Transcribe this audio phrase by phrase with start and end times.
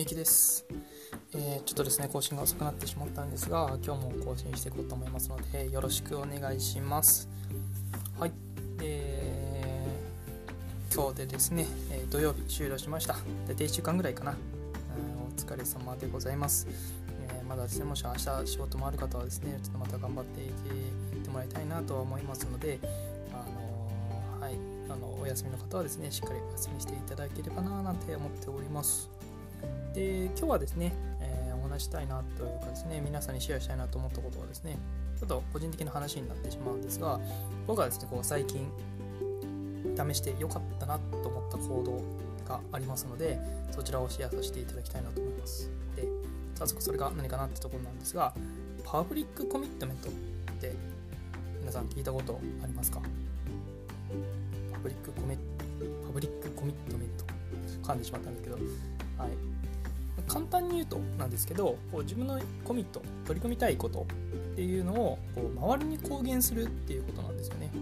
[0.00, 0.64] みゆきです、
[1.34, 7.28] えーちょっとですね更新が遅くなってしまったんですが今日も更新していこうと思いますのでよろしくお願いします。
[8.18, 8.32] はい。
[8.82, 13.16] えー今日でですね、えー土曜日終了しました。
[13.46, 16.66] 大体1週間ぐらいかな、うんお疲れ様でございます、
[17.28, 20.52] えーまだですねもし明日仕事もある方はですねちょっとまた頑張っていっ
[21.22, 22.78] てもらいたいなとは思いますので
[23.34, 24.54] あのーはい。
[24.88, 29.19] あのお休みの方はですねしっかりお休みしていただければななんて思っております。
[29.94, 34.78] で今日はですね、えーお話したいなというかですね皆さんにシェアしたいなと思ったことはですね
[35.18, 37.20] ちょっと個人的な話になってしまうんですが
[37.66, 38.66] 僕はですねこう最近
[39.94, 42.02] 試してよかったなと思った行動
[42.48, 43.38] がありますので
[43.70, 45.70] そちらをシェアさせていただきたいなと思います。
[45.94, 46.08] で
[46.56, 48.34] 早速それが何かなってところなんですが
[48.84, 50.12] public commitment っ
[50.60, 50.72] て
[51.60, 53.00] 皆さん聞いたことありますか？
[54.72, 57.24] public commi public commitment。
[57.86, 58.56] 噛んでしまったんですけど。
[58.56, 58.60] は
[59.26, 59.30] い。
[60.30, 64.06] 簡単に言うとなんですけどこう自分のコミット取り組みたいこと
[64.52, 67.72] っていうのをこう周りに公言するっていうことなんですよね。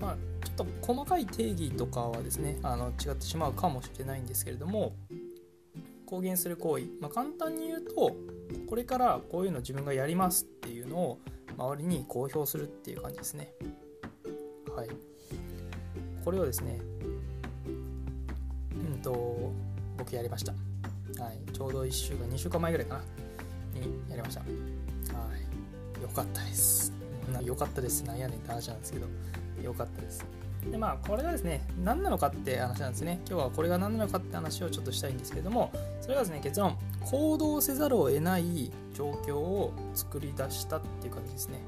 [0.00, 4.94] まあちょっと細かい定義とかはですねあの違ってしまうかもしれないんですけれども
[6.06, 8.14] 公言する行為、まあ、簡単に言うと
[8.68, 11.18] これからこういうの自分がやりますっていうのを
[11.58, 13.52] 周りに公表するっていう感じですね。
[14.76, 14.88] はい。
[16.24, 16.78] これをですね
[18.76, 19.31] うんと
[20.02, 20.52] 僕やりました。
[21.22, 21.52] はい。
[21.52, 23.80] ちょうど1週間2週間前ぐらいかな。
[23.80, 24.40] にやりました。
[24.40, 24.46] は
[25.98, 26.02] い。
[26.02, 26.92] よかったです。
[27.32, 28.02] なよかったです。
[28.02, 29.06] なんやねんって話なんですけど。
[29.62, 30.24] よかったです。
[30.68, 33.20] でまあこれがですね何なのかって話なんですね。
[33.28, 36.76] 今日はこれが何なのかって話をちょっとしたいんですけれどもそれがですね結論。
[37.04, 41.60] 行動せざるを得ない状況を作り出したっていう感じですね。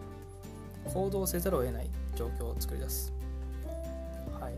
[0.92, 3.12] 行動せざるを得ない状況を作り出す。
[4.40, 4.54] はい。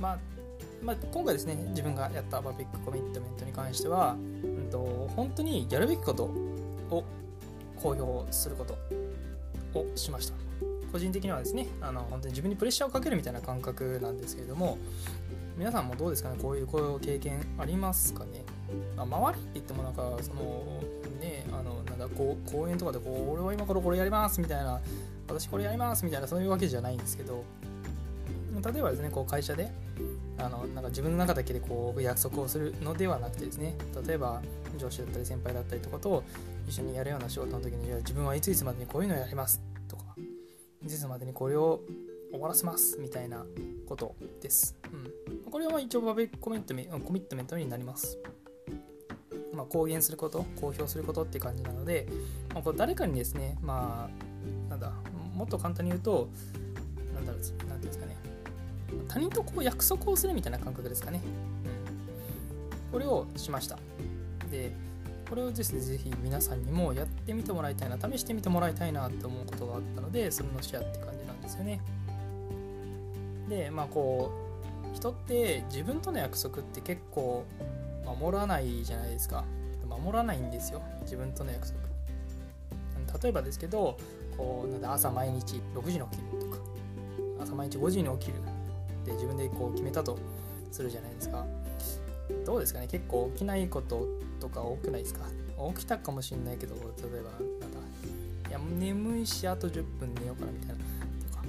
[0.00, 0.18] まあ
[0.82, 7.04] まあ、今回ですね自分がやったパブリックコミットメントに関しては、うん、と本当にやるべきことを
[7.76, 8.74] 公表すること
[9.78, 10.34] をしました。
[10.90, 14.78] 個人的にはですねあの本当に自分にプレッシャーをかけるみたいな感覚なんですけれども
[15.56, 18.44] 皆さんもどうですかねこういうこういう経験ありますかね、
[18.96, 20.80] まあ、周りって言ってもなんかその
[21.20, 24.80] ねあのなんだこう公園とかでこう俺は今からこれやりますみたいな
[25.28, 27.44] 私これやりますみたいなそういうわけじゃないんですけど
[28.72, 29.70] 例えばですねこう会社で
[30.40, 34.42] あのなんか自分の中だけでこう約束をするのではなくてですね例えば
[34.78, 36.24] 上司だったり先輩だったりとかと
[36.68, 40.04] 一緒にやるような仕事の時にいや自分はいついつまでにこういうのをやりますとか
[40.82, 41.80] いついつまでにこれを
[42.30, 43.44] 終わらせますみたいな
[43.88, 48.18] ことです、うん、これはまあ一応パブリックコミットメコミットメントになります。
[49.52, 52.06] まあ、公言すること公表することって感じなので、
[52.54, 54.92] まあ、こう誰かにですねまあなんだ
[55.34, 56.30] もっと簡単に言うと
[57.14, 58.16] なんだろうなんていうんですかね
[59.12, 61.20] 他人とこう約束をするみたいな感覚ですかね、
[62.84, 63.76] うん、これをしました。
[64.52, 64.72] で
[65.28, 71.80] これをですねぜひ皆さんにもやってみてもらいたいな試してみてもらいたいなって思うことがあったのでそれのシェアって感じなんですよね。
[73.48, 74.30] でまあこ
[74.92, 77.44] う人って自分との約束って結構
[78.04, 79.44] 守らないじゃないですか。
[79.88, 80.82] 守らないんですよ。
[81.02, 81.80] 自分との約束。
[83.22, 83.98] 例えばですけど
[84.36, 86.58] こうなんだ朝毎日6時に起きるとか
[87.42, 88.38] 朝毎日5時に起きる。
[89.14, 90.18] って自分でこう決めたと
[90.70, 91.44] するじゃないですか。
[92.46, 92.86] どうですかね？
[92.86, 94.06] 結構起きないこと
[94.38, 95.26] とか多くないですか？
[95.74, 97.78] 起きたかもしれないけど例えばなんだ
[98.48, 100.74] いや眠いしあと10分寝ようかなみたいな
[101.30, 101.44] とか。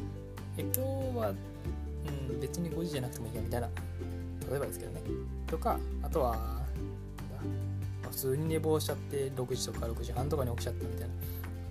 [0.58, 0.80] え今日
[1.18, 3.68] は、うん、別に5時じゃなくてもいいやみたいな
[4.50, 5.02] 例えばですけどね。
[5.48, 6.62] とかあとは
[8.10, 11.14] 普通に寝坊しちゃって6時とか6時半とかに起きちゃったみたいな。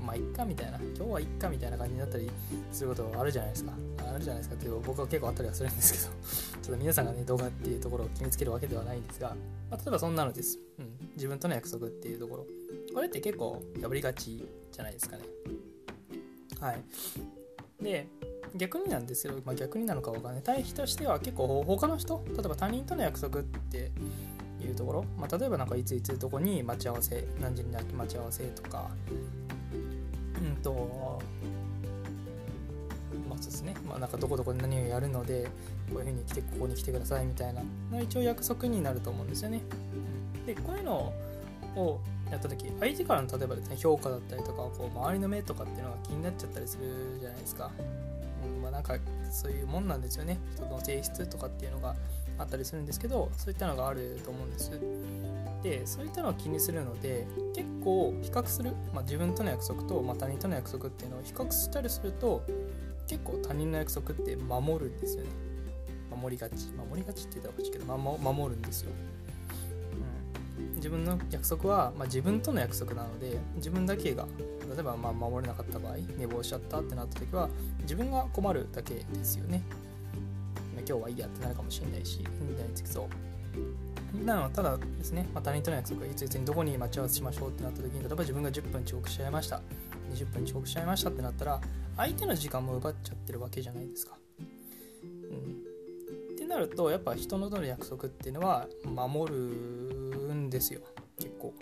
[0.06, 2.30] まあ、いっかみたいな、今日はいっかみたいな感じになったり
[2.72, 3.72] することあるじゃないですか。
[4.14, 6.04] あるじゃないですかっていう僕は結構あったりはするんですけど、
[6.62, 9.36] ちょっと皆さんがね、動画っていうところを決めつけるわけではないんですが、
[9.70, 10.58] まあ、例えばそんなのです。
[10.78, 11.10] うん。
[11.14, 12.46] 自分との約束っていうところ。
[12.94, 15.22] これって結構破りがちじゃないですかね。
[16.60, 16.82] はい。
[17.82, 18.06] で、
[18.56, 20.42] 逆になんですけど、まあ、逆になのかわかんない。
[20.42, 23.92] 対比としては結構他の人、例えば他人との約束って
[24.60, 28.90] いうところ、まあ、例えばなんかいついつどこに待ち合わせ、何時に待ち合わせとか、
[30.42, 31.22] うんと、
[33.40, 35.44] まあそうですね、まあ、なんかどこどこで何をやるので、
[35.90, 37.62] こういうふうに来て、ここに来てくださいみたいな、
[38.00, 39.62] 一応約束になると思うんですよね。
[40.46, 41.12] で、こういうの
[41.76, 42.00] を
[42.30, 46.84] やった時、相手からの例えばですね、評価だったりとか、こう周りの目とかっていうのが気になっちゃったりする
[47.18, 47.70] じゃないですか。
[48.44, 48.96] うん、まあなんか
[49.30, 50.38] そういうもんなんですよね。
[50.54, 51.96] 人の性質とかっていうのが
[52.38, 54.70] あったりするんですけど、そういったのがあると思うんです。
[55.62, 62.42] でそういったのを気にするので結構比較する、まあ、自分との約束と、他人との約束っていうのを比較したりすると
[63.10, 65.30] 結構他人の約束って守るんですよね。
[66.14, 66.68] 守りがち。
[66.68, 67.96] 守りがちって言ったらおかしいけど、ま、
[68.32, 68.92] 守るんですよ、
[70.60, 74.26] うん、自分の約束は、まあ、自分との約束なので自分だけが
[74.72, 77.48] 例えばまあ守れなかった場合寝坊しちゃったってなった時は
[77.82, 79.62] 自分が困るだけですよね、
[80.76, 83.08] 今日はいいやってなるかもしれないしみたいにつきそ
[84.22, 84.24] う。
[84.24, 89.60] なのただですね、まあ、他人との約束いついつにどこに待ち合わせしましょうってなった時に例えば自分が10分遅刻しちゃいました。
[90.10, 91.60] 20分遅刻しちゃいましたってなったら
[91.96, 94.16] 相手の時間も奪っちゃってるわけじゃないですか。
[94.40, 99.38] うん、ってなるとやっぱ人のとの約束っていうのは守る
[100.34, 100.80] んですよ
[101.18, 101.54] 結構。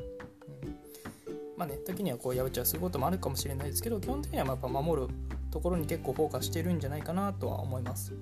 [1.57, 5.09] まあね時にはこう破っちゃうすることもあるかもしれないですけど基本的にはやっぱ守る
[5.51, 8.13] ところに結構フォーカスしてるんじゃないかなとは思います。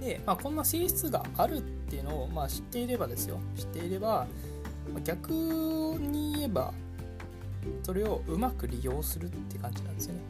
[0.00, 4.26] で、まあ、こんな性質があるっていうのを、まあ、知っていればですよ知っていれば
[5.02, 6.72] 逆に言えば
[7.82, 10.20] それをうまく利用するって感じなんですよね。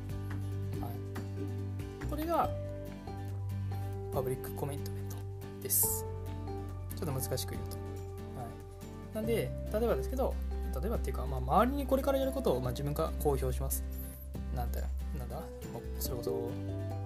[0.80, 2.50] はい、これが
[4.12, 5.16] パブリックコメントメント
[5.62, 6.04] です。
[6.96, 7.76] ちょっと難しく言うと。
[7.76, 8.44] は
[9.12, 10.34] い、なんで、例えばですけど、
[10.80, 13.84] 例えばっていうか、まあ、周りにこれからやることを、まあ、自分が公表します。
[14.54, 14.86] なんだよ、
[15.18, 15.42] なんだ、
[15.98, 16.30] それこそ、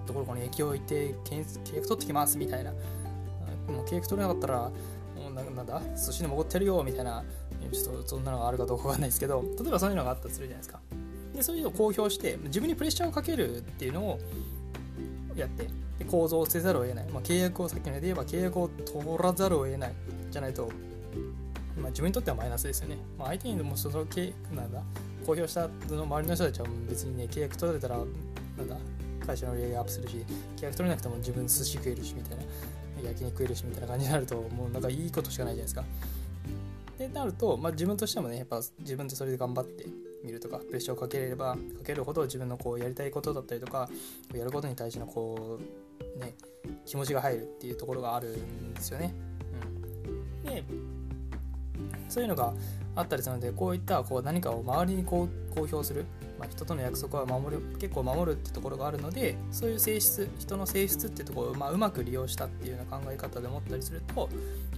[0.05, 2.71] どこどこに駅を置いて契約取ってきますみたいな。
[2.71, 4.71] もう契約取れなかったら、も
[5.29, 7.23] うなんだ、寿司でもおごってるよみたいな
[7.71, 10.79] ちょっとそんなのがあるかどうかわかんないですけど例えばそういうのがあったとするじゃないですか。
[11.33, 14.19] でそういうのを公表して自分にプレッシャーをかけるっていうのを
[15.35, 19.93] やってで構造をせざるを得ない、まあ、契約をさっきので言えば契約を取らざるを得ない
[20.29, 20.69] じゃないと、
[21.77, 24.81] まあ、自分にとってはマイナスですよね、まあ、相手にもその契なんだ
[25.25, 28.77] 公表したの周りの人たちは別にね契約取られたらなんだ
[29.25, 30.25] 会社の売り上げアップするし
[30.57, 32.43] 契約取れなくても自分寿司食えるしみたいな
[33.09, 35.83] 焼肉食えるしみたいな感じになるともうなんかいいことしかないじゃないですか。
[37.13, 39.85] なると、まあ、自分としてもねやっぱ自分でそれで頑張って
[40.23, 43.89] みるとかプレッシャーをかければかけるほど自分のこうやりたいことだったりとか
[44.33, 45.59] やることに対してのこ
[46.15, 46.35] うね
[46.85, 49.13] 気持ちが入るっていうところがあるんですよね。
[50.45, 50.63] うん、で
[52.07, 52.53] そういうのが
[52.95, 56.05] あったりするのでこういったこう何かを周りにこう公表する、
[56.37, 64.29] まあ、人との約束は守る結構守るってところがあるのでそういう性質人の性質ってところを、まあ、うまく利用したっていうような考え方で思ったりすると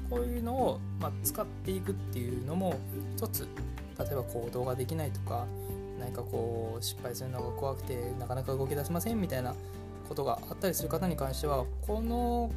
[0.10, 2.76] こういうのを、まあ、使っていくっていうのも
[3.16, 3.48] 一つ
[4.00, 5.46] 例えば行動ができないとか
[6.00, 9.56] 何かこう失敗するのが怖くてなかなか動き出せませんみたいな
[10.10, 12.52] ことがあったりする方に関してはこの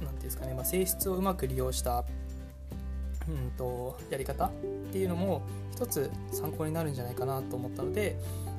[0.00, 2.04] て言うんですかね、まあ、性質をうまく利用した
[3.28, 4.52] うんとやり方っ
[4.92, 5.42] ていうのも
[5.72, 8.16] 一つ参考になるんじゃないかなと思ったので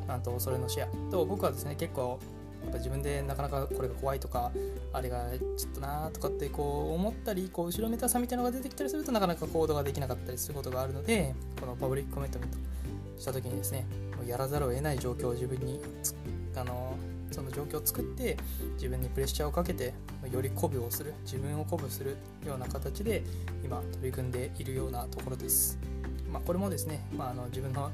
[0.08, 2.20] なんとそれのシェアと僕はですね結構
[2.66, 4.52] やっぱ自分でなかなかこれが怖いとか
[4.92, 12.58] あれがちょっとなーとかってこう思ったりこう後ろめたさみたいなのが出てきたりするとなかなか行動ができなかったりすることがあるのでこのパブリックコメントメント
[13.20, 13.86] した時にですね
[14.18, 15.80] もうやらざるを得ない状況を自分に
[16.56, 16.98] あの
[17.32, 18.38] その状況を作って
[18.76, 19.94] 自分にプレッシャーをかけて
[20.32, 22.18] より鼓舞をする自分を鼓舞する
[22.48, 23.24] ような形で
[23.64, 25.78] 今取り組んでいるようなところです。
[26.32, 27.92] まあ、これもですね、まあ、あの自分の、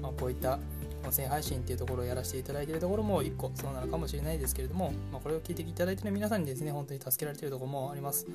[0.00, 0.58] ま、こういった
[1.04, 8.26] 音声配信っていうところをやらせていただいているところも1個そうなのかもしれないですけれども、まあ、これを聞いていただいている皆さんにですね本当に助けられているところもあります。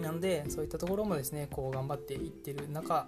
[0.00, 3.06] なのでそういったところもですねこう頑張っていってる中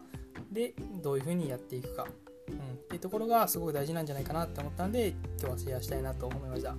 [0.52, 2.06] でどういうふうにやっていくか、
[2.48, 2.58] うん、っ
[2.88, 5.08] ていうところがすごく大事なんじゃないかなって思ったんで
[5.40, 6.74] 今日はシェアしたいなと思いました。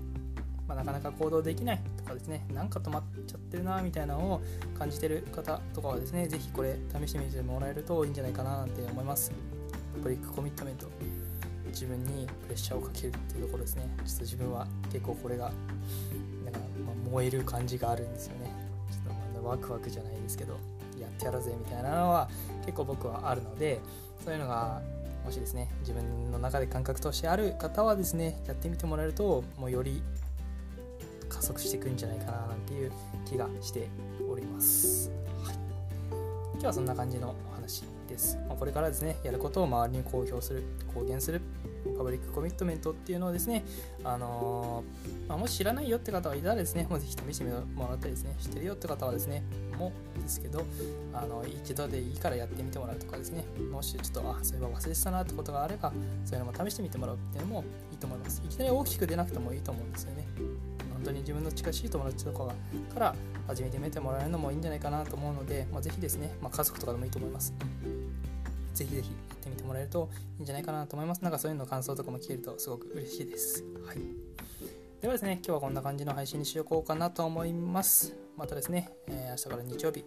[0.68, 4.42] まあ、なかなか行動できないとかですねなんか止まっちゃってるなみたいなのを
[4.78, 9.32] 感じてる方とかはですね是非これ試してみてもらえるといいんじゃないかなって思います。
[10.04, 11.27] ブリックコミットメント。
[11.68, 13.90] 自分にプレッシャーをかけるっていうところですね。
[14.06, 15.52] ちょっと自分は結構これが
[16.46, 18.54] なんか、まあ、燃える感じがあるんですよね。
[18.92, 20.58] ちょっとまワクワクじゃないですけど
[21.00, 22.30] やってやろうぜみたいなのは
[22.66, 23.80] 結構僕はあるので
[24.24, 24.82] そういうのが
[25.26, 30.02] もしですね自分の中で感覚としてある方はですねやってみてもらえるともうより
[31.30, 32.92] 加速していくんじゃないかななんていう
[33.26, 33.88] 気がして
[34.30, 35.12] おります、
[35.44, 35.56] はい、
[36.54, 37.97] 今日はそんな感じのお話。
[38.08, 41.42] です、まあ、これからですねやることを周りに公表する公言する
[41.96, 43.64] パブリックコミットメントっていうのをですね、
[44.04, 49.44] あのー、まあ、もし知らないよって方がいたらですね、もうぜひ試してもらったりですね、知ってるよって方はですね、
[49.78, 50.66] もですけど、
[51.14, 55.92] あの一度でいいからやってみてもらうとかですね、もしちょっと、あ、そういえば忘れてたなってことがあれば、
[56.26, 58.42] そういうのも試してみてもらうっていうのもいいと思います。
[58.46, 60.28] いきなり大きく出なくてもいいと思うんですよね。
[60.98, 62.48] 本当に自分の近しい友達とか
[62.94, 63.16] から
[63.48, 67.54] 始めてみてもらえるのもいいんじゃないかなと思うので、まあ、ぜひですね、まあ、家族とかでもいいと思います。
[68.74, 71.24] ぜひぜひやってみてもらえるといいんじゃないかなと思います。
[71.24, 73.64] なんかそういうの感想とかも聞けるとすごく嬉しいです。
[73.86, 73.98] はい。
[75.02, 78.16] ではですね、今日はこんな感じの配信にしようかなと思います。
[78.36, 80.04] またですね、えー、明日から日曜日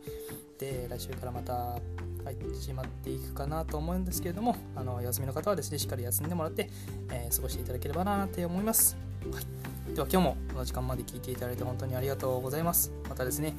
[0.58, 1.78] で、来週からまた
[2.24, 6.68] 始まっていくかなと思うんですけれども、あの休みの方はですね、しっかり休んでもらって、
[7.10, 9.09] えー、過ごしていただければなと思います。
[9.28, 12.90] はい、では今日もこの時間まで聞いていただいて本当にありがとうございます。
[13.08, 13.54] またですね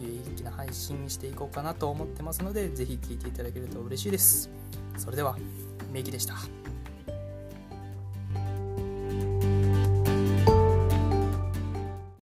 [0.00, 4.50] 有意義な配信していこうかなと思ってますのでぜひ聴いていただけると嬉しいです。
[4.96, 5.36] それでは
[5.92, 6.34] メイキでした。